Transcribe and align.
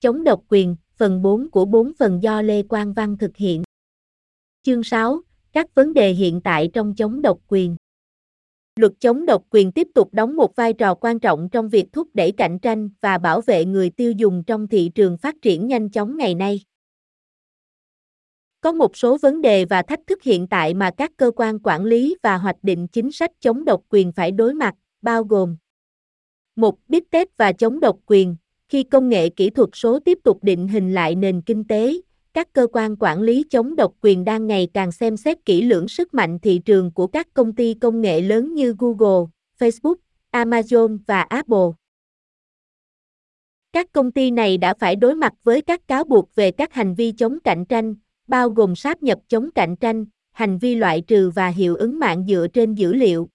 Chống 0.00 0.24
độc 0.24 0.42
quyền, 0.48 0.76
phần 0.96 1.22
4 1.22 1.50
của 1.50 1.64
4 1.64 1.92
phần 1.98 2.22
do 2.22 2.42
Lê 2.42 2.62
Quang 2.62 2.92
Văn 2.92 3.18
thực 3.18 3.36
hiện. 3.36 3.62
Chương 4.62 4.82
6, 4.82 5.20
các 5.52 5.74
vấn 5.74 5.94
đề 5.94 6.12
hiện 6.12 6.40
tại 6.40 6.70
trong 6.72 6.94
chống 6.94 7.22
độc 7.22 7.38
quyền. 7.48 7.76
Luật 8.76 8.92
chống 9.00 9.26
độc 9.26 9.44
quyền 9.50 9.72
tiếp 9.72 9.88
tục 9.94 10.08
đóng 10.12 10.36
một 10.36 10.56
vai 10.56 10.72
trò 10.72 10.94
quan 10.94 11.20
trọng 11.20 11.48
trong 11.48 11.68
việc 11.68 11.86
thúc 11.92 12.08
đẩy 12.14 12.32
cạnh 12.32 12.58
tranh 12.58 12.90
và 13.00 13.18
bảo 13.18 13.40
vệ 13.40 13.64
người 13.64 13.90
tiêu 13.90 14.12
dùng 14.12 14.44
trong 14.46 14.68
thị 14.68 14.90
trường 14.94 15.18
phát 15.18 15.34
triển 15.42 15.66
nhanh 15.66 15.90
chóng 15.90 16.16
ngày 16.16 16.34
nay. 16.34 16.60
Có 18.60 18.72
một 18.72 18.96
số 18.96 19.18
vấn 19.22 19.40
đề 19.40 19.64
và 19.64 19.82
thách 19.82 20.00
thức 20.06 20.22
hiện 20.22 20.46
tại 20.46 20.74
mà 20.74 20.90
các 20.96 21.12
cơ 21.16 21.30
quan 21.36 21.58
quản 21.62 21.84
lý 21.84 22.16
và 22.22 22.36
hoạch 22.36 22.58
định 22.62 22.88
chính 22.88 23.12
sách 23.12 23.30
chống 23.40 23.64
độc 23.64 23.82
quyền 23.88 24.12
phải 24.12 24.30
đối 24.30 24.54
mặt, 24.54 24.74
bao 25.02 25.24
gồm 25.24 25.56
một 26.56 26.78
Big 26.88 27.04
Tech 27.10 27.36
và 27.36 27.52
chống 27.52 27.80
độc 27.80 27.98
quyền, 28.06 28.36
khi 28.68 28.82
công 28.82 29.08
nghệ 29.08 29.28
kỹ 29.28 29.50
thuật 29.50 29.68
số 29.72 29.98
tiếp 29.98 30.18
tục 30.24 30.38
định 30.44 30.68
hình 30.68 30.94
lại 30.94 31.14
nền 31.14 31.40
kinh 31.40 31.64
tế, 31.64 31.94
các 32.34 32.52
cơ 32.52 32.66
quan 32.72 32.96
quản 33.00 33.22
lý 33.22 33.44
chống 33.50 33.76
độc 33.76 33.92
quyền 34.00 34.24
đang 34.24 34.46
ngày 34.46 34.68
càng 34.74 34.92
xem 34.92 35.16
xét 35.16 35.44
kỹ 35.44 35.62
lưỡng 35.62 35.88
sức 35.88 36.14
mạnh 36.14 36.38
thị 36.38 36.60
trường 36.64 36.90
của 36.90 37.06
các 37.06 37.34
công 37.34 37.54
ty 37.54 37.74
công 37.74 38.00
nghệ 38.00 38.20
lớn 38.20 38.54
như 38.54 38.74
Google, 38.78 39.26
Facebook, 39.58 39.94
Amazon 40.32 40.98
và 41.06 41.22
Apple. 41.22 41.68
Các 43.72 43.92
công 43.92 44.12
ty 44.12 44.30
này 44.30 44.58
đã 44.58 44.74
phải 44.74 44.96
đối 44.96 45.14
mặt 45.14 45.32
với 45.44 45.62
các 45.62 45.88
cáo 45.88 46.04
buộc 46.04 46.34
về 46.34 46.50
các 46.50 46.72
hành 46.72 46.94
vi 46.94 47.12
chống 47.12 47.38
cạnh 47.44 47.64
tranh, 47.64 47.94
bao 48.26 48.50
gồm 48.50 48.76
sáp 48.76 49.02
nhập 49.02 49.18
chống 49.28 49.50
cạnh 49.54 49.76
tranh, 49.76 50.04
hành 50.32 50.58
vi 50.58 50.74
loại 50.74 51.00
trừ 51.00 51.30
và 51.30 51.48
hiệu 51.48 51.76
ứng 51.76 51.98
mạng 51.98 52.24
dựa 52.28 52.46
trên 52.52 52.74
dữ 52.74 52.94
liệu. 52.94 53.28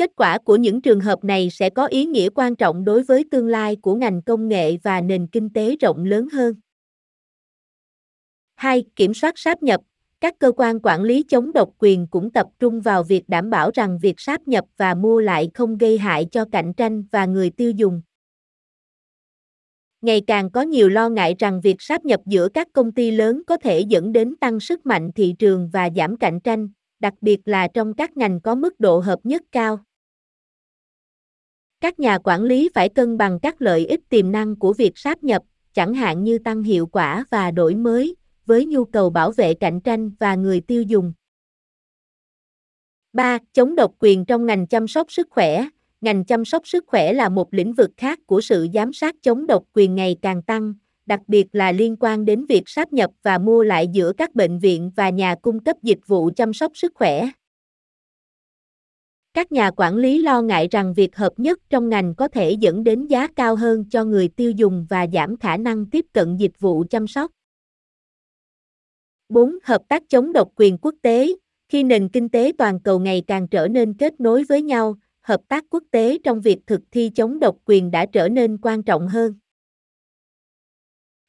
Kết 0.00 0.10
quả 0.16 0.38
của 0.38 0.56
những 0.56 0.80
trường 0.80 1.00
hợp 1.00 1.24
này 1.24 1.50
sẽ 1.50 1.70
có 1.70 1.86
ý 1.86 2.06
nghĩa 2.06 2.28
quan 2.34 2.56
trọng 2.56 2.84
đối 2.84 3.02
với 3.02 3.24
tương 3.30 3.46
lai 3.46 3.76
của 3.76 3.94
ngành 3.94 4.22
công 4.22 4.48
nghệ 4.48 4.76
và 4.82 5.00
nền 5.00 5.26
kinh 5.26 5.50
tế 5.52 5.76
rộng 5.76 6.04
lớn 6.04 6.28
hơn. 6.32 6.54
2. 8.54 8.84
Kiểm 8.96 9.14
soát 9.14 9.38
sáp 9.38 9.62
nhập. 9.62 9.80
Các 10.20 10.34
cơ 10.38 10.52
quan 10.56 10.80
quản 10.82 11.02
lý 11.02 11.22
chống 11.28 11.52
độc 11.52 11.70
quyền 11.78 12.06
cũng 12.06 12.30
tập 12.30 12.46
trung 12.58 12.80
vào 12.80 13.02
việc 13.02 13.28
đảm 13.28 13.50
bảo 13.50 13.70
rằng 13.74 13.98
việc 14.02 14.20
sáp 14.20 14.48
nhập 14.48 14.64
và 14.76 14.94
mua 14.94 15.20
lại 15.20 15.50
không 15.54 15.78
gây 15.78 15.98
hại 15.98 16.26
cho 16.32 16.44
cạnh 16.52 16.72
tranh 16.74 17.04
và 17.12 17.26
người 17.26 17.50
tiêu 17.50 17.70
dùng. 17.70 18.02
Ngày 20.00 20.22
càng 20.26 20.50
có 20.50 20.62
nhiều 20.62 20.88
lo 20.88 21.08
ngại 21.08 21.34
rằng 21.38 21.60
việc 21.60 21.76
sáp 21.78 22.04
nhập 22.04 22.20
giữa 22.26 22.48
các 22.48 22.68
công 22.72 22.92
ty 22.92 23.10
lớn 23.10 23.42
có 23.46 23.56
thể 23.56 23.80
dẫn 23.80 24.12
đến 24.12 24.36
tăng 24.40 24.60
sức 24.60 24.86
mạnh 24.86 25.10
thị 25.12 25.34
trường 25.38 25.70
và 25.72 25.88
giảm 25.96 26.16
cạnh 26.16 26.40
tranh, 26.40 26.68
đặc 27.00 27.14
biệt 27.20 27.40
là 27.44 27.68
trong 27.74 27.94
các 27.94 28.16
ngành 28.16 28.40
có 28.40 28.54
mức 28.54 28.80
độ 28.80 28.98
hợp 28.98 29.18
nhất 29.24 29.42
cao. 29.52 29.84
Các 31.80 32.00
nhà 32.00 32.18
quản 32.18 32.42
lý 32.42 32.70
phải 32.74 32.88
cân 32.88 33.18
bằng 33.18 33.38
các 33.42 33.62
lợi 33.62 33.86
ích 33.86 34.08
tiềm 34.08 34.32
năng 34.32 34.56
của 34.56 34.72
việc 34.72 34.98
sáp 34.98 35.24
nhập, 35.24 35.42
chẳng 35.74 35.94
hạn 35.94 36.24
như 36.24 36.38
tăng 36.38 36.62
hiệu 36.62 36.86
quả 36.86 37.24
và 37.30 37.50
đổi 37.50 37.74
mới, 37.74 38.16
với 38.46 38.66
nhu 38.66 38.84
cầu 38.84 39.10
bảo 39.10 39.30
vệ 39.30 39.54
cạnh 39.54 39.80
tranh 39.80 40.10
và 40.18 40.34
người 40.34 40.60
tiêu 40.60 40.82
dùng. 40.82 41.12
3. 43.12 43.38
Chống 43.52 43.74
độc 43.74 43.94
quyền 43.98 44.24
trong 44.24 44.46
ngành 44.46 44.66
chăm 44.66 44.88
sóc 44.88 45.12
sức 45.12 45.28
khỏe. 45.30 45.68
Ngành 46.00 46.24
chăm 46.24 46.44
sóc 46.44 46.68
sức 46.68 46.84
khỏe 46.86 47.12
là 47.12 47.28
một 47.28 47.54
lĩnh 47.54 47.72
vực 47.72 47.90
khác 47.96 48.18
của 48.26 48.40
sự 48.40 48.66
giám 48.74 48.92
sát 48.92 49.14
chống 49.22 49.46
độc 49.46 49.64
quyền 49.74 49.94
ngày 49.94 50.16
càng 50.22 50.42
tăng, 50.42 50.74
đặc 51.06 51.20
biệt 51.26 51.46
là 51.52 51.72
liên 51.72 51.96
quan 52.00 52.24
đến 52.24 52.46
việc 52.46 52.62
sáp 52.66 52.92
nhập 52.92 53.10
và 53.22 53.38
mua 53.38 53.62
lại 53.62 53.88
giữa 53.92 54.12
các 54.12 54.34
bệnh 54.34 54.58
viện 54.58 54.90
và 54.96 55.10
nhà 55.10 55.34
cung 55.42 55.64
cấp 55.64 55.76
dịch 55.82 56.06
vụ 56.06 56.30
chăm 56.36 56.52
sóc 56.52 56.72
sức 56.74 56.92
khỏe. 56.94 57.30
Các 59.34 59.52
nhà 59.52 59.70
quản 59.76 59.96
lý 59.96 60.22
lo 60.22 60.42
ngại 60.42 60.68
rằng 60.70 60.94
việc 60.94 61.16
hợp 61.16 61.32
nhất 61.36 61.58
trong 61.70 61.88
ngành 61.88 62.14
có 62.14 62.28
thể 62.28 62.50
dẫn 62.52 62.84
đến 62.84 63.06
giá 63.06 63.26
cao 63.36 63.56
hơn 63.56 63.84
cho 63.90 64.04
người 64.04 64.28
tiêu 64.28 64.50
dùng 64.50 64.86
và 64.90 65.06
giảm 65.12 65.36
khả 65.36 65.56
năng 65.56 65.86
tiếp 65.86 66.06
cận 66.12 66.36
dịch 66.36 66.60
vụ 66.60 66.84
chăm 66.90 67.06
sóc. 67.06 67.30
4. 69.28 69.58
Hợp 69.62 69.82
tác 69.88 70.02
chống 70.08 70.32
độc 70.32 70.48
quyền 70.56 70.78
quốc 70.78 70.94
tế. 71.02 71.34
Khi 71.68 71.82
nền 71.82 72.08
kinh 72.08 72.28
tế 72.28 72.52
toàn 72.58 72.80
cầu 72.80 72.98
ngày 72.98 73.22
càng 73.26 73.48
trở 73.48 73.68
nên 73.68 73.94
kết 73.94 74.20
nối 74.20 74.44
với 74.44 74.62
nhau, 74.62 74.96
hợp 75.22 75.40
tác 75.48 75.64
quốc 75.70 75.84
tế 75.90 76.18
trong 76.24 76.40
việc 76.40 76.58
thực 76.66 76.80
thi 76.90 77.10
chống 77.14 77.38
độc 77.40 77.56
quyền 77.64 77.90
đã 77.90 78.06
trở 78.06 78.28
nên 78.28 78.58
quan 78.62 78.82
trọng 78.82 79.08
hơn. 79.08 79.34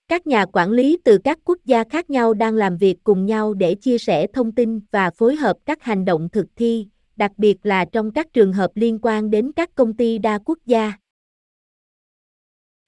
Các 0.07 0.27
nhà 0.27 0.45
quản 0.45 0.71
lý 0.71 0.97
từ 1.03 1.17
các 1.23 1.39
quốc 1.43 1.57
gia 1.65 1.83
khác 1.83 2.09
nhau 2.09 2.33
đang 2.33 2.55
làm 2.55 2.77
việc 2.77 2.97
cùng 3.03 3.25
nhau 3.25 3.53
để 3.53 3.75
chia 3.75 3.97
sẻ 3.97 4.27
thông 4.27 4.51
tin 4.51 4.79
và 4.91 5.11
phối 5.11 5.35
hợp 5.35 5.57
các 5.65 5.83
hành 5.83 6.05
động 6.05 6.29
thực 6.29 6.45
thi, 6.55 6.87
đặc 7.21 7.31
biệt 7.37 7.57
là 7.63 7.85
trong 7.85 8.11
các 8.11 8.33
trường 8.33 8.53
hợp 8.53 8.71
liên 8.75 8.99
quan 9.01 9.29
đến 9.29 9.51
các 9.55 9.75
công 9.75 9.93
ty 9.93 10.17
đa 10.17 10.39
quốc 10.45 10.57
gia. 10.65 10.93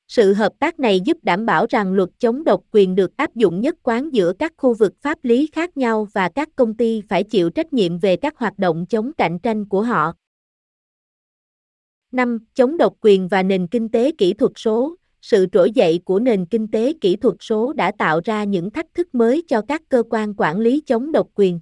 Sự 0.07 0.33
hợp 0.33 0.53
tác 0.59 0.79
này 0.79 0.99
giúp 0.99 1.17
đảm 1.23 1.45
bảo 1.45 1.65
rằng 1.69 1.93
luật 1.93 2.09
chống 2.19 2.43
độc 2.43 2.63
quyền 2.71 2.95
được 2.95 3.17
áp 3.17 3.35
dụng 3.35 3.61
nhất 3.61 3.75
quán 3.83 4.09
giữa 4.13 4.33
các 4.39 4.53
khu 4.57 4.73
vực 4.73 4.93
pháp 5.01 5.17
lý 5.23 5.49
khác 5.51 5.77
nhau 5.77 6.07
và 6.13 6.29
các 6.29 6.49
công 6.55 6.77
ty 6.77 7.01
phải 7.09 7.23
chịu 7.23 7.49
trách 7.49 7.73
nhiệm 7.73 7.97
về 7.97 8.15
các 8.15 8.37
hoạt 8.37 8.59
động 8.59 8.85
chống 8.89 9.11
cạnh 9.17 9.39
tranh 9.39 9.65
của 9.65 9.81
họ. 9.81 10.13
5. 12.11 12.39
Chống 12.53 12.77
độc 12.77 12.93
quyền 13.01 13.27
và 13.27 13.43
nền 13.43 13.67
kinh 13.67 13.89
tế 13.89 14.11
kỹ 14.17 14.33
thuật 14.33 14.51
số. 14.55 14.95
Sự 15.21 15.45
trỗi 15.51 15.71
dậy 15.71 16.01
của 16.05 16.19
nền 16.19 16.45
kinh 16.45 16.67
tế 16.67 16.93
kỹ 17.01 17.15
thuật 17.15 17.35
số 17.39 17.73
đã 17.73 17.91
tạo 17.97 18.21
ra 18.23 18.43
những 18.43 18.71
thách 18.71 18.93
thức 18.93 19.15
mới 19.15 19.43
cho 19.47 19.61
các 19.67 19.81
cơ 19.89 20.03
quan 20.09 20.33
quản 20.37 20.59
lý 20.59 20.81
chống 20.81 21.11
độc 21.11 21.27
quyền. 21.35 21.59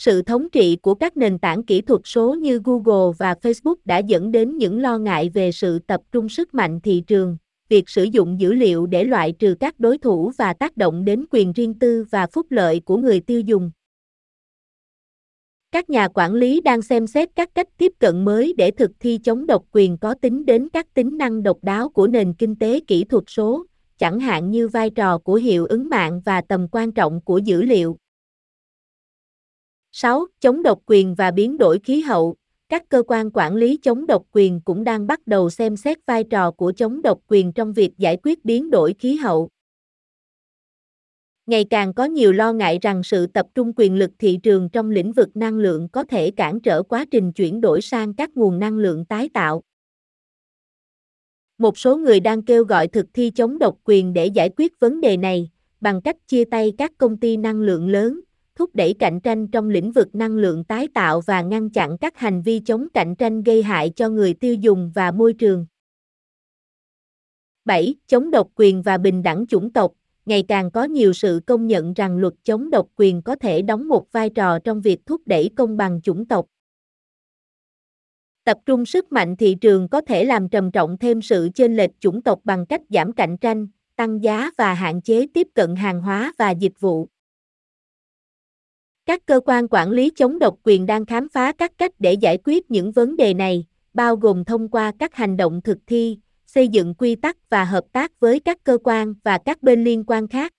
Sự 0.00 0.22
thống 0.22 0.50
trị 0.50 0.76
của 0.82 0.94
các 0.94 1.16
nền 1.16 1.38
tảng 1.38 1.62
kỹ 1.62 1.80
thuật 1.80 2.00
số 2.04 2.34
như 2.34 2.60
Google 2.64 3.12
và 3.18 3.34
Facebook 3.42 3.74
đã 3.84 3.98
dẫn 3.98 4.32
đến 4.32 4.56
những 4.56 4.80
lo 4.80 4.98
ngại 4.98 5.30
về 5.34 5.52
sự 5.52 5.78
tập 5.78 6.00
trung 6.12 6.28
sức 6.28 6.54
mạnh 6.54 6.80
thị 6.80 7.02
trường, 7.06 7.36
việc 7.68 7.88
sử 7.88 8.04
dụng 8.04 8.40
dữ 8.40 8.52
liệu 8.52 8.86
để 8.86 9.04
loại 9.04 9.32
trừ 9.32 9.54
các 9.60 9.80
đối 9.80 9.98
thủ 9.98 10.32
và 10.38 10.52
tác 10.52 10.76
động 10.76 11.04
đến 11.04 11.24
quyền 11.30 11.52
riêng 11.52 11.74
tư 11.74 12.04
và 12.10 12.26
phúc 12.26 12.46
lợi 12.50 12.80
của 12.80 12.96
người 12.96 13.20
tiêu 13.20 13.40
dùng. 13.40 13.70
Các 15.72 15.90
nhà 15.90 16.08
quản 16.08 16.34
lý 16.34 16.60
đang 16.60 16.82
xem 16.82 17.06
xét 17.06 17.28
các 17.34 17.54
cách 17.54 17.68
tiếp 17.78 17.92
cận 17.98 18.24
mới 18.24 18.54
để 18.56 18.70
thực 18.70 18.90
thi 19.00 19.18
chống 19.24 19.46
độc 19.46 19.64
quyền 19.72 19.98
có 19.98 20.14
tính 20.14 20.46
đến 20.46 20.68
các 20.68 20.94
tính 20.94 21.18
năng 21.18 21.42
độc 21.42 21.58
đáo 21.62 21.88
của 21.88 22.06
nền 22.06 22.32
kinh 22.32 22.56
tế 22.56 22.80
kỹ 22.86 23.04
thuật 23.04 23.24
số, 23.26 23.64
chẳng 23.98 24.20
hạn 24.20 24.50
như 24.50 24.68
vai 24.68 24.90
trò 24.90 25.18
của 25.18 25.34
hiệu 25.34 25.66
ứng 25.66 25.88
mạng 25.88 26.20
và 26.24 26.40
tầm 26.40 26.66
quan 26.72 26.92
trọng 26.92 27.20
của 27.20 27.38
dữ 27.38 27.62
liệu. 27.62 27.96
6. 29.92 30.26
Chống 30.40 30.62
độc 30.62 30.80
quyền 30.86 31.14
và 31.14 31.30
biến 31.30 31.58
đổi 31.58 31.78
khí 31.78 32.00
hậu. 32.00 32.36
Các 32.68 32.88
cơ 32.88 33.02
quan 33.06 33.30
quản 33.34 33.56
lý 33.56 33.76
chống 33.82 34.06
độc 34.06 34.22
quyền 34.32 34.60
cũng 34.60 34.84
đang 34.84 35.06
bắt 35.06 35.26
đầu 35.26 35.50
xem 35.50 35.76
xét 35.76 35.98
vai 36.06 36.24
trò 36.24 36.50
của 36.50 36.72
chống 36.72 37.02
độc 37.02 37.20
quyền 37.28 37.52
trong 37.52 37.72
việc 37.72 37.98
giải 37.98 38.16
quyết 38.22 38.44
biến 38.44 38.70
đổi 38.70 38.94
khí 38.98 39.16
hậu. 39.16 39.48
Ngày 41.46 41.64
càng 41.70 41.94
có 41.94 42.04
nhiều 42.04 42.32
lo 42.32 42.52
ngại 42.52 42.78
rằng 42.82 43.02
sự 43.02 43.26
tập 43.26 43.46
trung 43.54 43.72
quyền 43.76 43.94
lực 43.94 44.10
thị 44.18 44.38
trường 44.42 44.68
trong 44.68 44.90
lĩnh 44.90 45.12
vực 45.12 45.36
năng 45.36 45.58
lượng 45.58 45.88
có 45.88 46.04
thể 46.04 46.30
cản 46.30 46.60
trở 46.60 46.82
quá 46.82 47.04
trình 47.10 47.32
chuyển 47.32 47.60
đổi 47.60 47.80
sang 47.80 48.14
các 48.14 48.30
nguồn 48.36 48.58
năng 48.58 48.78
lượng 48.78 49.04
tái 49.04 49.28
tạo. 49.34 49.62
Một 51.58 51.78
số 51.78 51.96
người 51.96 52.20
đang 52.20 52.42
kêu 52.42 52.64
gọi 52.64 52.88
thực 52.88 53.06
thi 53.14 53.30
chống 53.30 53.58
độc 53.58 53.78
quyền 53.84 54.12
để 54.12 54.26
giải 54.26 54.50
quyết 54.56 54.80
vấn 54.80 55.00
đề 55.00 55.16
này, 55.16 55.50
bằng 55.80 56.02
cách 56.02 56.16
chia 56.26 56.44
tay 56.44 56.72
các 56.78 56.92
công 56.98 57.16
ty 57.16 57.36
năng 57.36 57.60
lượng 57.60 57.88
lớn, 57.88 58.20
thúc 58.54 58.70
đẩy 58.74 58.94
cạnh 58.98 59.20
tranh 59.20 59.48
trong 59.48 59.68
lĩnh 59.68 59.92
vực 59.92 60.14
năng 60.14 60.36
lượng 60.36 60.64
tái 60.64 60.88
tạo 60.94 61.20
và 61.20 61.42
ngăn 61.42 61.70
chặn 61.70 61.98
các 61.98 62.16
hành 62.16 62.42
vi 62.42 62.60
chống 62.60 62.88
cạnh 62.94 63.16
tranh 63.16 63.42
gây 63.42 63.62
hại 63.62 63.90
cho 63.96 64.08
người 64.08 64.34
tiêu 64.34 64.54
dùng 64.54 64.92
và 64.94 65.10
môi 65.10 65.32
trường. 65.32 65.66
7. 67.64 67.94
Chống 68.06 68.30
độc 68.30 68.48
quyền 68.54 68.82
và 68.82 68.98
bình 68.98 69.22
đẳng 69.22 69.46
chủng 69.46 69.72
tộc. 69.72 69.92
Ngày 70.26 70.44
càng 70.48 70.70
có 70.70 70.84
nhiều 70.84 71.12
sự 71.12 71.40
công 71.46 71.66
nhận 71.66 71.92
rằng 71.92 72.16
luật 72.16 72.34
chống 72.44 72.70
độc 72.70 72.86
quyền 72.96 73.22
có 73.22 73.36
thể 73.36 73.62
đóng 73.62 73.88
một 73.88 74.12
vai 74.12 74.30
trò 74.30 74.58
trong 74.58 74.80
việc 74.80 75.06
thúc 75.06 75.22
đẩy 75.26 75.50
công 75.56 75.76
bằng 75.76 76.00
chủng 76.02 76.26
tộc. 76.26 76.46
Tập 78.44 78.58
trung 78.66 78.86
sức 78.86 79.12
mạnh 79.12 79.36
thị 79.36 79.54
trường 79.60 79.88
có 79.88 80.00
thể 80.00 80.24
làm 80.24 80.48
trầm 80.48 80.70
trọng 80.70 80.98
thêm 80.98 81.22
sự 81.22 81.48
chênh 81.54 81.76
lệch 81.76 81.90
chủng 82.00 82.22
tộc 82.22 82.40
bằng 82.44 82.66
cách 82.66 82.82
giảm 82.88 83.12
cạnh 83.12 83.36
tranh, 83.38 83.66
tăng 83.96 84.22
giá 84.22 84.50
và 84.58 84.74
hạn 84.74 85.02
chế 85.02 85.26
tiếp 85.34 85.48
cận 85.54 85.76
hàng 85.76 86.02
hóa 86.02 86.32
và 86.38 86.50
dịch 86.50 86.80
vụ. 86.80 87.08
Các 89.10 89.26
cơ 89.26 89.40
quan 89.44 89.68
quản 89.70 89.90
lý 89.90 90.10
chống 90.16 90.38
độc 90.38 90.58
quyền 90.62 90.86
đang 90.86 91.06
khám 91.06 91.28
phá 91.28 91.52
các 91.52 91.72
cách 91.78 91.92
để 91.98 92.12
giải 92.12 92.38
quyết 92.44 92.70
những 92.70 92.92
vấn 92.92 93.16
đề 93.16 93.34
này, 93.34 93.66
bao 93.94 94.16
gồm 94.16 94.44
thông 94.44 94.68
qua 94.68 94.92
các 94.98 95.14
hành 95.14 95.36
động 95.36 95.60
thực 95.64 95.78
thi, 95.86 96.18
xây 96.46 96.68
dựng 96.68 96.94
quy 96.94 97.14
tắc 97.14 97.50
và 97.50 97.64
hợp 97.64 97.84
tác 97.92 98.20
với 98.20 98.40
các 98.40 98.64
cơ 98.64 98.78
quan 98.84 99.14
và 99.24 99.38
các 99.44 99.62
bên 99.62 99.84
liên 99.84 100.04
quan 100.06 100.28
khác. 100.28 100.52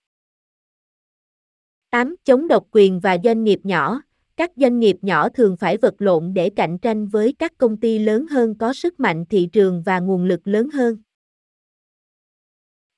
8. 1.90 2.16
Chống 2.24 2.48
độc 2.48 2.66
quyền 2.70 3.00
và 3.00 3.16
doanh 3.24 3.44
nghiệp 3.44 3.60
nhỏ. 3.62 4.02
Các 4.36 4.50
doanh 4.56 4.78
nghiệp 4.78 4.96
nhỏ 5.02 5.28
thường 5.28 5.56
phải 5.56 5.76
vật 5.76 5.94
lộn 5.98 6.34
để 6.34 6.50
cạnh 6.50 6.78
tranh 6.78 7.06
với 7.06 7.34
các 7.38 7.52
công 7.58 7.76
ty 7.76 7.98
lớn 7.98 8.26
hơn 8.26 8.54
có 8.58 8.72
sức 8.72 9.00
mạnh 9.00 9.24
thị 9.30 9.48
trường 9.52 9.82
và 9.82 10.00
nguồn 10.00 10.24
lực 10.24 10.40
lớn 10.44 10.70
hơn. 10.70 10.96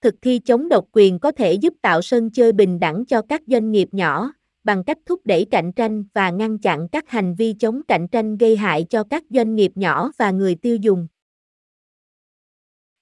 Thực 0.00 0.15
thi 0.23 0.39
chống 0.39 0.69
độc 0.69 0.85
quyền 0.93 1.19
có 1.19 1.33
thể 1.33 1.53
giúp 1.53 1.75
tạo 1.83 2.03
sân 2.03 2.31
chơi 2.31 2.53
bình 2.53 2.81
đẳng 2.81 3.07
cho 3.07 3.23
các 3.23 3.43
doanh 3.47 3.71
nghiệp 3.71 3.89
nhỏ, 3.93 4.33
bằng 4.64 4.84
cách 4.84 4.99
thúc 5.06 5.20
đẩy 5.25 5.46
cạnh 5.50 5.72
tranh 5.72 6.05
và 6.14 6.31
ngăn 6.31 6.58
chặn 6.58 6.88
các 6.93 7.08
hành 7.08 7.34
vi 7.34 7.55
chống 7.58 7.82
cạnh 7.88 8.08
tranh 8.08 8.37
gây 8.37 8.56
hại 8.56 8.87
cho 8.90 9.05
các 9.05 9.25
doanh 9.31 9.55
nghiệp 9.55 9.72
nhỏ 9.75 10.11
và 10.16 10.31
người 10.31 10.55
tiêu 10.55 10.76
dùng. 10.76 11.06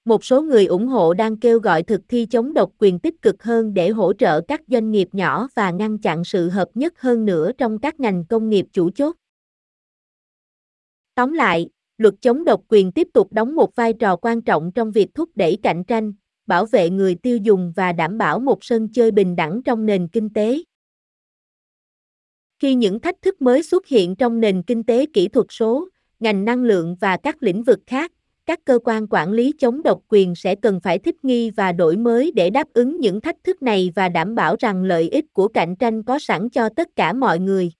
Một 0.05 0.25
số 0.25 0.41
người 0.41 0.65
ủng 0.65 0.87
hộ 0.87 1.13
đang 1.13 1.37
kêu 1.37 1.59
gọi 1.59 1.83
thực 1.83 2.01
thi 2.07 2.25
chống 2.25 2.53
độc 2.53 2.71
quyền 2.77 2.99
tích 2.99 3.21
cực 3.21 3.43
hơn 3.43 3.73
để 3.73 3.89
hỗ 3.89 4.13
trợ 4.13 4.41
các 4.41 4.61
doanh 4.67 4.91
nghiệp 4.91 5.09
nhỏ 5.11 5.47
và 5.55 5.71
ngăn 5.71 5.97
chặn 5.97 6.23
sự 6.23 6.49
hợp 6.49 6.69
nhất 6.73 7.01
hơn 7.01 7.25
nữa 7.25 7.51
trong 7.57 7.79
các 7.79 7.99
ngành 7.99 8.25
công 8.25 8.49
nghiệp 8.49 8.65
chủ 8.73 8.89
chốt. 8.89 9.15
Tóm 11.15 11.33
lại, 11.33 11.69
luật 11.97 12.13
chống 12.21 12.43
độc 12.43 12.61
quyền 12.67 12.91
tiếp 12.91 13.07
tục 13.13 13.33
đóng 13.33 13.55
một 13.55 13.75
vai 13.75 13.93
trò 13.93 14.15
quan 14.15 14.41
trọng 14.41 14.71
trong 14.71 14.91
việc 14.91 15.13
thúc 15.13 15.29
đẩy 15.35 15.57
cạnh 15.63 15.83
tranh, 15.83 16.13
bảo 16.47 16.65
vệ 16.65 16.89
người 16.89 17.15
tiêu 17.15 17.37
dùng 17.37 17.73
và 17.75 17.93
đảm 17.93 18.17
bảo 18.17 18.39
một 18.39 18.63
sân 18.63 18.87
chơi 18.93 19.11
bình 19.11 19.35
đẳng 19.35 19.63
trong 19.63 19.85
nền 19.85 20.07
kinh 20.07 20.29
tế. 20.33 20.63
Khi 22.63 22.75
những 22.75 22.99
thách 22.99 23.21
thức 23.21 23.41
mới 23.41 23.63
xuất 23.63 23.87
hiện 23.87 24.15
trong 24.15 24.39
nền 24.39 24.63
kinh 24.63 24.83
tế 24.83 25.05
kỹ 25.13 25.27
thuật 25.27 25.45
số, 25.49 25.87
ngành 26.19 26.45
năng 26.45 26.63
lượng 26.63 26.95
và 26.99 27.17
các 27.17 27.43
lĩnh 27.43 27.63
vực 27.63 27.79
khác, 27.87 28.11
các 28.45 28.59
cơ 28.65 28.79
quan 28.83 29.07
quản 29.09 29.31
lý 29.31 29.53
chống 29.59 29.83
độc 29.83 30.01
quyền 30.07 30.35
sẽ 30.35 30.55
cần 30.55 30.79
phải 30.79 30.99
thích 30.99 31.25
nghi 31.25 31.49
và 31.49 31.71
đổi 31.71 31.97
mới 31.97 32.31
để 32.35 32.49
đáp 32.49 32.67
ứng 32.73 32.99
những 32.99 33.21
thách 33.21 33.43
thức 33.43 33.61
này 33.61 33.91
và 33.95 34.09
đảm 34.09 34.35
bảo 34.35 34.55
rằng 34.59 34.83
lợi 34.83 35.09
ích 35.09 35.25
của 35.33 35.47
cạnh 35.47 35.75
tranh 35.75 36.03
có 36.03 36.19
sẵn 36.19 36.49
cho 36.49 36.69
tất 36.69 36.87
cả 36.95 37.13
mọi 37.13 37.39
người. 37.39 37.71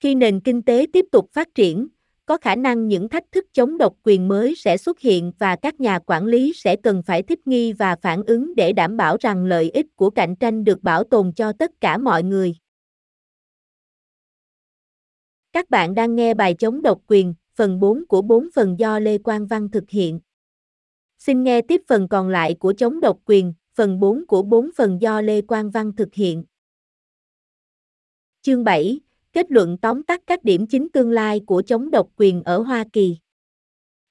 Khi 0.00 0.14
nền 0.14 0.40
kinh 0.40 0.62
tế 0.62 0.86
tiếp 0.92 1.04
tục 1.12 1.28
phát 1.32 1.54
triển, 1.54 1.88
có 2.26 2.38
khả 2.38 2.56
năng 2.56 2.88
những 2.88 3.08
thách 3.08 3.32
thức 3.32 3.44
chống 3.52 3.78
độc 3.78 3.94
quyền 4.02 4.28
mới 4.28 4.54
sẽ 4.54 4.76
xuất 4.76 5.00
hiện 5.00 5.32
và 5.38 5.56
các 5.56 5.80
nhà 5.80 5.98
quản 5.98 6.26
lý 6.26 6.52
sẽ 6.56 6.76
cần 6.76 7.02
phải 7.06 7.22
thích 7.22 7.46
nghi 7.46 7.72
và 7.72 7.96
phản 8.02 8.22
ứng 8.26 8.54
để 8.54 8.72
đảm 8.72 8.96
bảo 8.96 9.16
rằng 9.20 9.44
lợi 9.44 9.70
ích 9.70 9.86
của 9.96 10.10
cạnh 10.10 10.36
tranh 10.36 10.64
được 10.64 10.82
bảo 10.82 11.04
tồn 11.04 11.32
cho 11.32 11.52
tất 11.52 11.70
cả 11.80 11.98
mọi 11.98 12.22
người. 12.22 12.54
Các 15.52 15.70
bạn 15.70 15.94
đang 15.94 16.16
nghe 16.16 16.34
bài 16.34 16.54
chống 16.54 16.82
độc 16.82 17.00
quyền, 17.06 17.34
phần 17.54 17.80
4 17.80 18.06
của 18.06 18.22
4 18.22 18.48
phần 18.54 18.78
do 18.78 18.98
Lê 18.98 19.18
Quang 19.18 19.46
Văn 19.46 19.70
thực 19.70 19.90
hiện. 19.90 20.20
Xin 21.18 21.44
nghe 21.44 21.62
tiếp 21.62 21.82
phần 21.88 22.08
còn 22.08 22.28
lại 22.28 22.54
của 22.54 22.72
chống 22.72 23.00
độc 23.00 23.18
quyền, 23.24 23.54
phần 23.74 24.00
4 24.00 24.26
của 24.26 24.42
4 24.42 24.70
phần 24.76 25.00
do 25.00 25.20
Lê 25.20 25.40
Quang 25.40 25.70
Văn 25.70 25.92
thực 25.96 26.14
hiện. 26.14 26.44
Chương 28.42 28.64
7, 28.64 29.00
kết 29.32 29.50
luận 29.50 29.78
tóm 29.78 30.02
tắt 30.02 30.22
các 30.26 30.44
điểm 30.44 30.66
chính 30.66 30.88
tương 30.88 31.10
lai 31.10 31.40
của 31.46 31.62
chống 31.62 31.90
độc 31.90 32.08
quyền 32.16 32.42
ở 32.42 32.58
Hoa 32.58 32.84
Kỳ. 32.92 33.16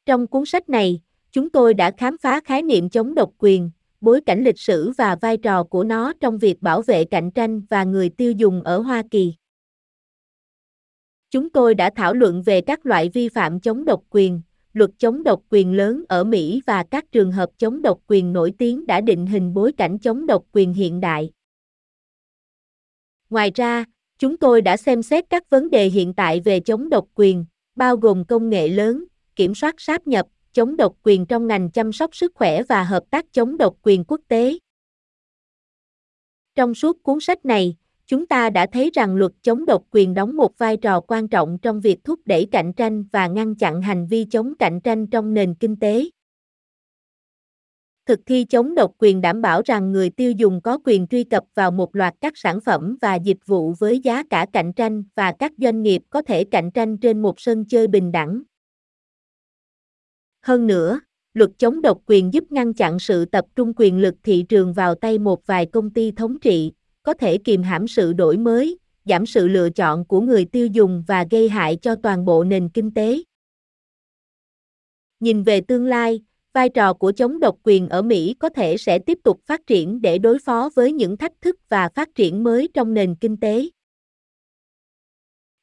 Trong 0.05 0.27
cuốn 0.27 0.45
sách 0.45 0.69
này, 0.69 1.01
chúng 1.31 1.49
tôi 1.49 1.73
đã 1.73 1.91
khám 1.91 2.17
phá 2.17 2.41
khái 2.45 2.61
niệm 2.61 2.89
chống 2.89 3.15
độc 3.15 3.31
quyền, 3.37 3.71
bối 4.01 4.21
cảnh 4.21 4.43
lịch 4.43 4.59
sử 4.59 4.91
và 4.97 5.15
vai 5.15 5.37
trò 5.37 5.63
của 5.63 5.83
nó 5.83 6.13
trong 6.19 6.37
việc 6.37 6.61
bảo 6.61 6.81
vệ 6.81 7.05
cạnh 7.05 7.31
tranh 7.31 7.61
và 7.69 7.83
người 7.83 8.09
tiêu 8.09 8.31
dùng 8.31 8.63
ở 8.63 8.79
Hoa 8.79 9.03
Kỳ. 9.11 9.33
Chúng 11.31 11.49
tôi 11.49 11.75
đã 11.75 11.89
thảo 11.95 12.13
luận 12.13 12.41
về 12.41 12.61
các 12.61 12.85
loại 12.85 13.09
vi 13.09 13.29
phạm 13.29 13.59
chống 13.59 13.85
độc 13.85 14.03
quyền, 14.09 14.41
luật 14.73 14.89
chống 14.97 15.23
độc 15.23 15.41
quyền 15.49 15.73
lớn 15.73 16.03
ở 16.09 16.23
Mỹ 16.23 16.61
và 16.65 16.83
các 16.91 17.11
trường 17.11 17.31
hợp 17.31 17.49
chống 17.57 17.81
độc 17.81 17.99
quyền 18.07 18.33
nổi 18.33 18.53
tiếng 18.57 18.85
đã 18.85 19.01
định 19.01 19.25
hình 19.25 19.53
bối 19.53 19.71
cảnh 19.71 19.99
chống 19.99 20.25
độc 20.25 20.43
quyền 20.51 20.73
hiện 20.73 20.99
đại. 20.99 21.31
Ngoài 23.29 23.51
ra, 23.55 23.85
chúng 24.19 24.37
tôi 24.37 24.61
đã 24.61 24.77
xem 24.77 25.03
xét 25.03 25.25
các 25.29 25.49
vấn 25.49 25.69
đề 25.69 25.87
hiện 25.87 26.13
tại 26.13 26.39
về 26.39 26.59
chống 26.59 26.89
độc 26.89 27.07
quyền, 27.15 27.45
bao 27.75 27.97
gồm 27.97 28.25
công 28.25 28.49
nghệ 28.49 28.67
lớn, 28.67 29.05
kiểm 29.35 29.55
soát 29.55 29.75
sáp 29.77 30.07
nhập, 30.07 30.27
chống 30.53 30.77
độc 30.77 30.95
quyền 31.03 31.25
trong 31.25 31.47
ngành 31.47 31.71
chăm 31.71 31.91
sóc 31.91 32.15
sức 32.15 32.31
khỏe 32.35 32.63
và 32.63 32.83
hợp 32.83 33.03
tác 33.09 33.33
chống 33.33 33.57
độc 33.57 33.75
quyền 33.81 34.03
quốc 34.03 34.21
tế. 34.27 34.57
Trong 36.55 36.75
suốt 36.75 37.03
cuốn 37.03 37.19
sách 37.19 37.45
này, 37.45 37.75
chúng 38.07 38.27
ta 38.27 38.49
đã 38.49 38.65
thấy 38.65 38.91
rằng 38.93 39.15
luật 39.15 39.31
chống 39.41 39.65
độc 39.65 39.83
quyền 39.91 40.13
đóng 40.13 40.37
một 40.37 40.57
vai 40.57 40.77
trò 40.77 40.99
quan 40.99 41.27
trọng 41.27 41.57
trong 41.61 41.81
việc 41.81 42.03
thúc 42.03 42.19
đẩy 42.25 42.47
cạnh 42.51 42.73
tranh 42.73 43.03
và 43.11 43.27
ngăn 43.27 43.55
chặn 43.55 43.81
hành 43.81 44.07
vi 44.07 44.25
chống 44.25 44.53
cạnh 44.59 44.81
tranh 44.81 45.07
trong 45.07 45.33
nền 45.33 45.55
kinh 45.55 45.79
tế. 45.79 46.09
Thực 48.05 48.19
thi 48.25 48.45
chống 48.49 48.75
độc 48.75 48.91
quyền 48.97 49.21
đảm 49.21 49.41
bảo 49.41 49.61
rằng 49.65 49.91
người 49.91 50.09
tiêu 50.09 50.31
dùng 50.31 50.61
có 50.61 50.79
quyền 50.85 51.07
truy 51.07 51.23
cập 51.23 51.43
vào 51.55 51.71
một 51.71 51.95
loạt 51.95 52.13
các 52.21 52.33
sản 52.37 52.61
phẩm 52.61 52.97
và 53.01 53.15
dịch 53.15 53.45
vụ 53.45 53.73
với 53.79 53.99
giá 53.99 54.23
cả 54.29 54.45
cạnh 54.53 54.73
tranh 54.73 55.03
và 55.15 55.31
các 55.39 55.51
doanh 55.57 55.81
nghiệp 55.81 56.01
có 56.09 56.21
thể 56.21 56.43
cạnh 56.43 56.71
tranh 56.71 56.97
trên 56.97 57.21
một 57.21 57.39
sân 57.39 57.65
chơi 57.65 57.87
bình 57.87 58.11
đẳng. 58.11 58.41
Hơn 60.41 60.67
nữa, 60.67 60.99
luật 61.33 61.49
chống 61.57 61.81
độc 61.81 62.01
quyền 62.05 62.33
giúp 62.33 62.43
ngăn 62.51 62.73
chặn 62.73 62.99
sự 62.99 63.25
tập 63.25 63.45
trung 63.55 63.73
quyền 63.75 63.97
lực 63.97 64.15
thị 64.23 64.45
trường 64.49 64.73
vào 64.73 64.95
tay 64.95 65.19
một 65.19 65.45
vài 65.45 65.65
công 65.65 65.89
ty 65.89 66.11
thống 66.11 66.39
trị, 66.39 66.71
có 67.03 67.13
thể 67.13 67.37
kiềm 67.37 67.63
hãm 67.63 67.87
sự 67.87 68.13
đổi 68.13 68.37
mới, 68.37 68.77
giảm 69.05 69.25
sự 69.25 69.47
lựa 69.47 69.69
chọn 69.69 70.05
của 70.05 70.21
người 70.21 70.45
tiêu 70.45 70.67
dùng 70.67 71.03
và 71.07 71.25
gây 71.31 71.49
hại 71.49 71.75
cho 71.75 71.95
toàn 71.95 72.25
bộ 72.25 72.43
nền 72.43 72.69
kinh 72.69 72.93
tế. 72.93 73.17
Nhìn 75.19 75.43
về 75.43 75.61
tương 75.61 75.85
lai, 75.85 76.21
vai 76.53 76.69
trò 76.69 76.93
của 76.93 77.11
chống 77.11 77.39
độc 77.39 77.57
quyền 77.63 77.89
ở 77.89 78.01
Mỹ 78.01 78.35
có 78.39 78.49
thể 78.49 78.77
sẽ 78.77 78.99
tiếp 78.99 79.19
tục 79.23 79.39
phát 79.45 79.67
triển 79.67 80.01
để 80.01 80.17
đối 80.17 80.39
phó 80.39 80.69
với 80.75 80.93
những 80.93 81.17
thách 81.17 81.41
thức 81.41 81.55
và 81.69 81.89
phát 81.95 82.15
triển 82.15 82.43
mới 82.43 82.69
trong 82.73 82.93
nền 82.93 83.15
kinh 83.15 83.37
tế. 83.37 83.69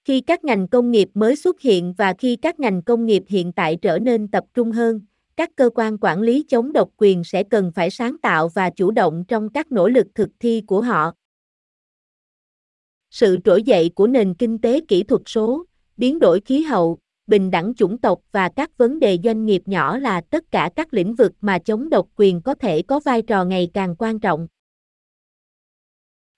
Khi 0.04 0.20
các 0.20 0.44
ngành 0.44 0.68
công 0.68 0.90
nghiệp 0.90 1.08
mới 1.14 1.36
xuất 1.36 1.60
hiện 1.60 1.94
và 1.98 2.14
khi 2.18 2.36
các 2.36 2.60
ngành 2.60 2.82
công 2.82 3.06
nghiệp 3.06 3.22
hiện 3.28 3.52
tại 3.52 3.76
trở 3.76 3.98
nên 3.98 4.28
tập 4.28 4.44
trung 4.54 4.72
hơn, 4.72 5.00
các 5.36 5.50
cơ 5.56 5.70
quan 5.74 5.98
quản 6.00 6.20
lý 6.20 6.44
chống 6.48 6.72
độc 6.72 6.90
quyền 6.96 7.24
sẽ 7.24 7.42
cần 7.42 7.72
phải 7.74 7.90
sáng 7.90 8.18
tạo 8.18 8.48
và 8.48 8.70
chủ 8.70 8.90
động 8.90 9.24
trong 9.28 9.48
các 9.48 9.72
nỗ 9.72 9.88
lực 9.88 10.06
thực 10.14 10.28
thi 10.40 10.62
của 10.66 10.80
họ. 10.80 11.12
Sự 13.10 13.38
trỗi 13.44 13.62
dậy 13.62 13.90
của 13.94 14.06
nền 14.06 14.34
kinh 14.34 14.58
tế 14.58 14.80
kỹ 14.88 15.02
thuật 15.02 15.22
số, 15.26 15.64
biến 15.96 16.18
đổi 16.18 16.40
khí 16.40 16.62
hậu, 16.62 16.98
bình 17.26 17.50
đẳng 17.50 17.74
chủng 17.74 17.98
tộc 17.98 18.20
và 18.32 18.48
các 18.48 18.78
vấn 18.78 18.98
đề 18.98 19.18
doanh 19.24 19.44
nghiệp 19.44 19.62
nhỏ 19.66 19.98
là 19.98 20.20
tất 20.20 20.50
cả 20.50 20.70
các 20.76 20.94
lĩnh 20.94 21.14
vực 21.14 21.32
mà 21.40 21.58
chống 21.58 21.90
độc 21.90 22.08
quyền 22.16 22.42
có 22.42 22.54
thể 22.54 22.82
có 22.82 23.00
vai 23.00 23.22
trò 23.22 23.44
ngày 23.44 23.70
càng 23.74 23.94
quan 23.98 24.20
trọng. 24.20 24.48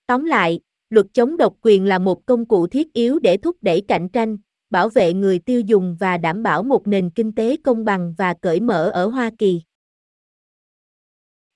Tóm 0.06 0.24
lại, 0.24 0.60
luật 0.90 1.06
chống 1.12 1.36
độc 1.36 1.56
quyền 1.62 1.84
là 1.84 1.98
một 1.98 2.26
công 2.26 2.46
cụ 2.46 2.66
thiết 2.66 2.92
yếu 2.92 3.18
để 3.18 3.36
thúc 3.36 3.56
đẩy 3.60 3.80
cạnh 3.88 4.08
tranh, 4.08 4.36
bảo 4.70 4.88
vệ 4.88 5.12
người 5.12 5.38
tiêu 5.38 5.60
dùng 5.60 5.96
và 6.00 6.18
đảm 6.18 6.42
bảo 6.42 6.62
một 6.62 6.86
nền 6.86 7.10
kinh 7.10 7.34
tế 7.34 7.56
công 7.64 7.84
bằng 7.84 8.14
và 8.18 8.34
cởi 8.34 8.60
mở 8.60 8.90
ở 8.90 9.06
Hoa 9.06 9.30
Kỳ. 9.38 9.62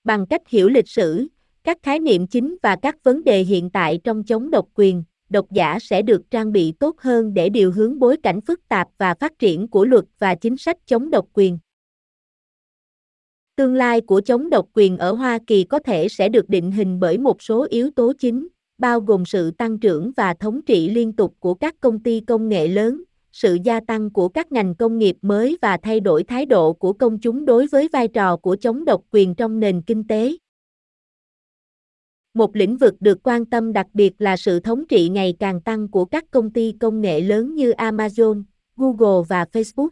Bằng 0.04 0.26
cách 0.26 0.48
hiểu 0.48 0.68
lịch 0.68 0.88
sử, 0.88 1.26
các 1.64 1.78
khái 1.82 1.98
niệm 2.00 2.26
chính 2.26 2.56
và 2.62 2.76
các 2.76 3.04
vấn 3.04 3.24
đề 3.24 3.42
hiện 3.42 3.70
tại 3.70 4.00
trong 4.04 4.24
chống 4.24 4.50
độc 4.50 4.68
quyền, 4.74 5.04
độc 5.30 5.46
giả 5.50 5.78
sẽ 5.80 6.02
được 6.02 6.30
trang 6.30 6.52
bị 6.52 6.72
tốt 6.72 7.00
hơn 7.00 7.34
để 7.34 7.48
điều 7.48 7.72
hướng 7.72 7.98
bối 7.98 8.16
cảnh 8.22 8.40
phức 8.40 8.68
tạp 8.68 8.88
và 8.98 9.14
phát 9.14 9.38
triển 9.38 9.68
của 9.68 9.84
luật 9.84 10.04
và 10.18 10.34
chính 10.34 10.56
sách 10.56 10.76
chống 10.86 11.10
độc 11.10 11.26
quyền. 11.32 11.58
Tương 13.56 13.74
lai 13.74 14.00
của 14.00 14.20
chống 14.20 14.50
độc 14.50 14.68
quyền 14.74 14.98
ở 14.98 15.12
Hoa 15.12 15.38
Kỳ 15.46 15.64
có 15.64 15.78
thể 15.78 16.08
sẽ 16.08 16.28
được 16.28 16.48
định 16.48 16.70
hình 16.72 17.00
bởi 17.00 17.18
một 17.18 17.42
số 17.42 17.66
yếu 17.70 17.90
tố 17.90 18.12
chính, 18.18 18.48
bao 18.78 19.00
gồm 19.00 19.24
sự 19.24 19.50
tăng 19.50 19.78
trưởng 19.78 20.12
và 20.16 20.34
thống 20.34 20.62
trị 20.62 20.90
liên 20.90 21.12
tục 21.12 21.34
của 21.38 21.54
các 21.54 21.74
công 21.80 22.02
ty 22.02 22.20
công 22.20 22.48
nghệ 22.48 22.68
lớn, 22.68 23.02
sự 23.32 23.58
gia 23.64 23.80
tăng 23.80 24.10
của 24.10 24.28
các 24.28 24.52
ngành 24.52 24.74
công 24.74 24.98
nghiệp 24.98 25.16
mới 25.22 25.58
và 25.62 25.76
thay 25.76 26.00
đổi 26.00 26.24
thái 26.24 26.46
độ 26.46 26.72
của 26.72 26.92
công 26.92 27.18
chúng 27.18 27.44
đối 27.44 27.66
với 27.66 27.88
vai 27.92 28.08
trò 28.08 28.36
của 28.36 28.56
chống 28.56 28.84
độc 28.84 29.02
quyền 29.10 29.34
trong 29.34 29.60
nền 29.60 29.82
kinh 29.82 30.06
tế. 30.06 30.36
Một 32.34 32.56
lĩnh 32.56 32.76
vực 32.76 32.94
được 33.00 33.18
quan 33.22 33.46
tâm 33.46 33.72
đặc 33.72 33.86
biệt 33.94 34.12
là 34.18 34.36
sự 34.36 34.60
thống 34.60 34.86
trị 34.88 35.08
ngày 35.08 35.36
càng 35.38 35.60
tăng 35.60 35.88
của 35.88 36.04
các 36.04 36.24
công 36.30 36.50
ty 36.50 36.74
công 36.80 37.00
nghệ 37.00 37.20
lớn 37.20 37.54
như 37.54 37.72
Amazon, 37.72 38.42
Google 38.76 39.26
và 39.28 39.44
Facebook. 39.52 39.88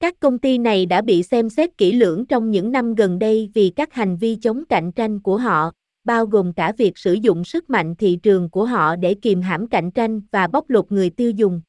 Các 0.00 0.20
công 0.20 0.38
ty 0.38 0.58
này 0.58 0.86
đã 0.86 1.02
bị 1.02 1.22
xem 1.22 1.50
xét 1.50 1.78
kỹ 1.78 1.92
lưỡng 1.92 2.26
trong 2.26 2.50
những 2.50 2.72
năm 2.72 2.94
gần 2.94 3.18
đây 3.18 3.50
vì 3.54 3.70
các 3.76 3.92
hành 3.92 4.16
vi 4.16 4.36
chống 4.36 4.64
cạnh 4.68 4.92
tranh 4.92 5.20
của 5.20 5.36
họ, 5.36 5.72
bao 6.04 6.26
gồm 6.26 6.52
cả 6.52 6.72
việc 6.78 6.98
sử 6.98 7.12
dụng 7.12 7.44
sức 7.44 7.70
mạnh 7.70 7.94
thị 7.96 8.18
trường 8.22 8.50
của 8.50 8.64
họ 8.64 8.96
để 8.96 9.14
kìm 9.14 9.42
hãm 9.42 9.66
cạnh 9.66 9.90
tranh 9.90 10.20
và 10.30 10.46
bóc 10.46 10.70
lột 10.70 10.92
người 10.92 11.10
tiêu 11.10 11.30
dùng. 11.30 11.60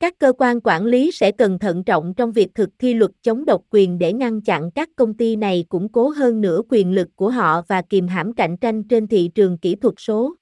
Các 0.00 0.18
cơ 0.18 0.32
quan 0.38 0.60
quản 0.64 0.86
lý 0.86 1.10
sẽ 1.10 1.32
cần 1.32 1.58
thận 1.58 1.84
trọng 1.84 2.14
trong 2.16 2.32
việc 2.32 2.54
thực 2.54 2.70
thi 2.78 2.94
luật 2.94 3.10
chống 3.22 3.44
độc 3.44 3.62
quyền 3.70 3.98
để 3.98 4.12
ngăn 4.12 4.40
chặn 4.40 4.70
các 4.70 4.88
công 4.96 5.14
ty 5.14 5.36
này 5.36 5.64
củng 5.68 5.88
cố 5.92 6.08
hơn 6.08 6.40
nữa 6.40 6.62
quyền 6.68 6.92
lực 6.92 7.08
của 7.16 7.30
họ 7.30 7.62
và 7.68 7.82
kìm 7.82 8.08
hãm 8.08 8.32
cạnh 8.32 8.56
tranh 8.56 8.84
trên 8.88 9.06
thị 9.06 9.30
trường 9.34 9.58
kỹ 9.58 9.74
thuật 9.74 9.94
số. 9.98 10.34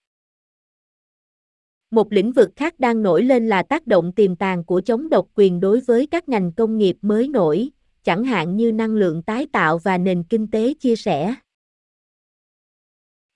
Một 1.90 2.12
lĩnh 2.12 2.32
vực 2.32 2.50
khác 2.56 2.80
đang 2.80 3.02
nổi 3.02 3.22
lên 3.22 3.48
là 3.48 3.62
tác 3.62 3.86
động 3.86 4.12
tiềm 4.12 4.36
tàng 4.36 4.64
của 4.64 4.80
chống 4.80 5.08
độc 5.08 5.28
quyền 5.34 5.60
đối 5.60 5.80
với 5.80 6.06
các 6.06 6.28
ngành 6.28 6.52
công 6.52 6.78
nghiệp 6.78 6.96
mới 7.02 7.28
nổi, 7.28 7.70
chẳng 8.04 8.24
hạn 8.24 8.56
như 8.56 8.72
năng 8.72 8.94
lượng 8.94 9.22
tái 9.22 9.46
tạo 9.52 9.78
và 9.78 9.98
nền 9.98 10.22
kinh 10.22 10.50
tế 10.50 10.74
chia 10.74 10.96
sẻ. 10.96 11.34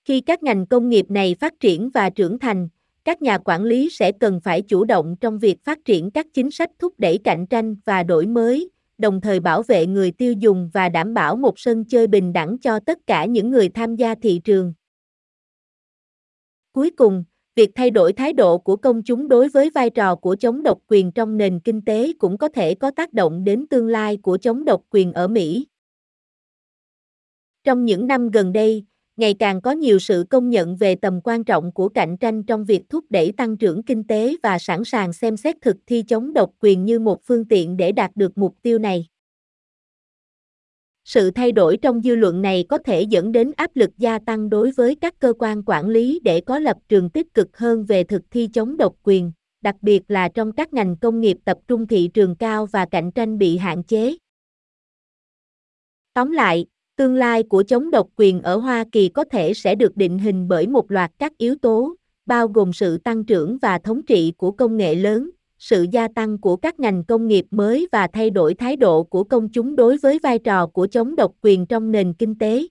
Khi 0.05 0.21
các 0.21 0.43
ngành 0.43 0.67
công 0.67 0.89
nghiệp 0.89 1.05
này 1.11 1.35
phát 1.39 1.59
triển 1.59 1.89
và 1.89 2.09
trưởng 2.09 2.39
thành, 2.39 2.69
các 3.05 3.21
nhà 3.21 3.37
quản 3.37 3.63
lý 3.63 3.89
sẽ 3.89 4.11
cần 4.11 4.39
phải 4.43 4.61
chủ 4.61 4.83
động 4.83 5.15
trong 5.21 5.39
việc 5.39 5.63
phát 5.63 5.85
triển 5.85 6.11
các 6.11 6.27
chính 6.33 6.51
sách 6.51 6.71
thúc 6.79 6.93
đẩy 6.97 7.17
cạnh 7.23 7.47
tranh 7.47 7.75
và 7.85 8.03
đổi 8.03 8.25
mới, 8.25 8.69
đồng 8.97 9.21
thời 9.21 9.39
bảo 9.39 9.63
vệ 9.63 9.85
người 9.87 10.11
tiêu 10.11 10.33
dùng 10.33 10.69
và 10.73 10.89
đảm 10.89 11.13
bảo 11.13 11.35
một 11.35 11.59
sân 11.59 11.85
chơi 11.85 12.07
bình 12.07 12.33
đẳng 12.33 12.57
cho 12.57 12.79
tất 12.79 13.07
cả 13.07 13.25
những 13.25 13.49
người 13.49 13.69
tham 13.69 13.95
gia 13.95 14.15
thị 14.15 14.41
trường. 14.43 14.73
Cuối 16.73 16.91
cùng, 16.91 17.23
Việc 17.55 17.71
thay 17.75 17.89
đổi 17.89 18.13
thái 18.13 18.33
độ 18.33 18.57
của 18.57 18.75
công 18.75 19.03
chúng 19.03 19.27
đối 19.27 19.49
với 19.49 19.69
vai 19.69 19.89
trò 19.89 20.15
của 20.15 20.35
chống 20.35 20.63
độc 20.63 20.79
quyền 20.87 21.11
trong 21.11 21.37
nền 21.37 21.59
kinh 21.59 21.81
tế 21.81 22.13
cũng 22.19 22.37
có 22.37 22.47
thể 22.47 22.75
có 22.75 22.91
tác 22.91 23.13
động 23.13 23.43
đến 23.43 23.65
tương 23.69 23.87
lai 23.87 24.17
của 24.17 24.37
chống 24.37 24.65
độc 24.65 24.83
quyền 24.89 25.13
ở 25.13 25.27
Mỹ. 25.27 25.67
Trong 27.63 27.85
những 27.85 28.07
năm 28.07 28.29
gần 28.29 28.53
đây, 28.53 28.85
ngày 29.17 29.33
càng 29.39 29.61
có 29.61 29.71
nhiều 29.71 29.99
sự 29.99 30.25
công 30.29 30.49
nhận 30.49 30.75
về 30.75 30.95
tầm 30.95 31.21
quan 31.23 31.43
trọng 31.43 31.71
của 31.71 31.89
cạnh 31.89 32.17
tranh 32.17 32.43
trong 32.43 32.65
việc 32.65 32.89
thúc 32.89 33.05
đẩy 33.09 33.31
tăng 33.31 33.57
trưởng 33.57 33.83
kinh 33.83 34.03
tế 34.03 34.35
và 34.43 34.59
sẵn 34.59 34.83
sàng 34.83 35.13
xem 35.13 35.37
xét 35.37 35.55
thực 35.61 35.77
thi 35.87 36.03
chống 36.07 36.33
độc 36.33 36.51
quyền 36.59 36.85
như 36.85 36.99
một 36.99 37.23
phương 37.23 37.45
tiện 37.45 37.77
để 37.77 37.91
đạt 37.91 38.11
được 38.15 38.37
mục 38.37 38.55
tiêu 38.61 38.79
này. 38.79 39.07
Sự 41.05 41.31
thay 41.31 41.51
đổi 41.51 41.77
trong 41.77 42.01
dư 42.01 42.15
luận 42.15 42.41
này 42.41 42.65
có 42.69 42.77
thể 42.77 43.01
dẫn 43.01 43.31
đến 43.31 43.51
áp 43.55 43.71
lực 43.75 43.89
gia 43.97 44.19
tăng 44.19 44.49
đối 44.49 44.71
với 44.71 44.95
các 44.95 45.19
cơ 45.19 45.33
quan 45.39 45.63
quản 45.65 45.89
lý 45.89 46.19
để 46.23 46.41
có 46.41 46.59
lập 46.59 46.77
trường 46.89 47.09
tích 47.09 47.33
cực 47.33 47.57
hơn 47.57 47.85
về 47.85 48.03
thực 48.03 48.21
thi 48.31 48.49
chống 48.53 48.77
độc 48.77 48.95
quyền, 49.03 49.31
đặc 49.61 49.75
biệt 49.81 50.01
là 50.07 50.29
trong 50.29 50.51
các 50.51 50.73
ngành 50.73 50.97
công 50.97 51.19
nghiệp 51.19 51.37
tập 51.45 51.57
trung 51.67 51.87
thị 51.87 52.09
trường 52.13 52.35
cao 52.35 52.65
và 52.65 52.85
cạnh 52.85 53.11
tranh 53.11 53.37
bị 53.37 53.57
hạn 53.57 53.83
chế. 53.83 54.17
Tóm 56.13 56.31
lại, 56.31 56.65
tương 56.95 57.15
lai 57.15 57.43
của 57.43 57.63
chống 57.63 57.91
độc 57.91 58.07
quyền 58.15 58.41
ở 58.41 58.57
Hoa 58.57 58.83
Kỳ 58.91 59.09
có 59.09 59.23
thể 59.23 59.53
sẽ 59.53 59.75
được 59.75 59.97
định 59.97 60.19
hình 60.19 60.47
bởi 60.47 60.67
một 60.67 60.91
loạt 60.91 61.11
các 61.19 61.37
yếu 61.37 61.55
tố, 61.55 61.95
bao 62.25 62.47
gồm 62.47 62.73
sự 62.73 62.97
tăng 62.97 63.23
trưởng 63.25 63.57
và 63.57 63.77
thống 63.77 64.05
trị 64.05 64.33
của 64.37 64.51
công 64.51 64.77
nghệ 64.77 64.95
lớn, 64.95 65.29
sự 65.59 65.85
gia 65.91 66.07
tăng 66.07 66.37
của 66.37 66.55
các 66.55 66.79
ngành 66.79 67.03
công 67.03 67.27
nghiệp 67.27 67.45
mới 67.51 67.87
và 67.91 68.07
thay 68.07 68.29
đổi 68.29 68.53
thái 68.53 68.75
độ 68.75 69.03
của 69.03 69.23
công 69.23 69.49
chúng 69.49 69.75
đối 69.75 69.97
với 69.97 70.19
vai 70.19 70.39
trò 70.39 70.67
của 70.67 70.87
chống 70.87 71.15
độc 71.15 71.31
quyền 71.41 71.65
trong 71.65 71.91
nền 71.91 72.13
kinh 72.13 72.37
tế. 72.37 72.67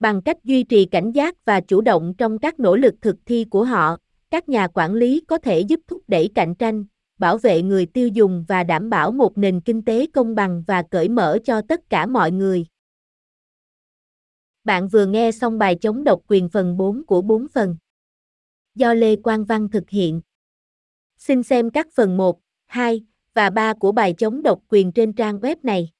Bằng 0.00 0.22
cách 0.22 0.44
duy 0.44 0.62
trì 0.62 0.84
cảnh 0.84 1.12
giác 1.12 1.44
và 1.44 1.60
chủ 1.60 1.80
động 1.80 2.14
trong 2.18 2.38
các 2.38 2.60
nỗ 2.60 2.76
lực 2.76 2.94
thực 3.00 3.16
thi 3.26 3.44
của 3.50 3.64
họ, 3.64 3.96
các 4.30 4.48
nhà 4.48 4.68
quản 4.74 4.94
lý 4.94 5.20
có 5.20 5.38
thể 5.38 5.60
giúp 5.60 5.80
thúc 5.86 6.02
đẩy 6.08 6.30
cạnh 6.34 6.54
tranh, 6.54 6.84
bảo 7.18 7.38
vệ 7.38 7.62
người 7.62 7.86
tiêu 7.86 8.08
dùng 8.08 8.44
và 8.48 8.64
đảm 8.64 8.90
bảo 8.90 9.10
một 9.10 9.38
nền 9.38 9.60
kinh 9.60 9.82
tế 9.82 10.06
công 10.12 10.34
bằng 10.34 10.64
và 10.66 10.82
cởi 10.82 11.08
mở 11.08 11.38
cho 11.44 11.60
tất 11.68 11.90
cả 11.90 12.06
mọi 12.06 12.32
người. 12.32 12.66
Bạn 14.64 14.88
vừa 14.88 15.06
nghe 15.06 15.32
xong 15.32 15.58
bài 15.58 15.76
chống 15.80 16.04
độc 16.04 16.20
quyền 16.28 16.48
phần 16.48 16.76
4 16.76 17.06
của 17.06 17.22
4 17.22 17.46
phần. 17.48 17.76
Do 18.74 18.94
Lê 18.94 19.16
Quang 19.16 19.44
Văn 19.44 19.68
thực 19.68 19.90
hiện. 19.90 20.20
Xin 21.18 21.42
xem 21.42 21.70
các 21.70 21.86
phần 21.94 22.16
1, 22.16 22.40
2 22.66 23.04
và 23.34 23.50
3 23.50 23.74
của 23.74 23.92
bài 23.92 24.14
chống 24.18 24.42
độc 24.42 24.60
quyền 24.68 24.92
trên 24.92 25.12
trang 25.12 25.38
web 25.38 25.56
này. 25.62 25.90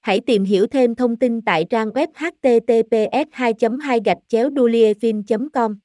Hãy 0.00 0.20
tìm 0.20 0.44
hiểu 0.44 0.66
thêm 0.66 0.94
thông 0.94 1.16
tin 1.16 1.42
tại 1.42 1.64
trang 1.70 1.88
web 1.88 2.06
https 2.14 3.28
2 3.32 3.54
2 3.82 4.00
duliefin 4.30 5.48
com 5.52 5.78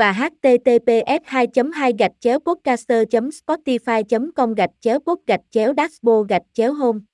và 0.00 0.12
https 0.12 1.22
2 1.26 1.46
2 1.74 1.92
gạch 1.98 2.12
chéo 2.20 2.38
podcaster 2.38 3.04
spotify 3.30 4.30
com 4.36 4.54
gạch 4.54 4.70
chéo 4.80 4.98
pod 4.98 5.18
gạch 5.26 5.40
chéo 5.50 5.72
dashboard 5.76 6.28
gạch 6.28 6.42
chéo 6.54 6.72
home. 6.74 7.09